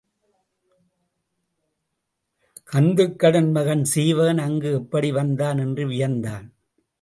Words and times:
கந்துக்கடன் 2.71 3.51
மகன் 3.51 3.83
சீவகன் 3.95 4.37
அங்கு 4.37 4.71
எப்படி 4.73 5.11
வந்தான் 5.11 5.57
என்று 5.57 5.87
வியந்தான். 5.87 6.53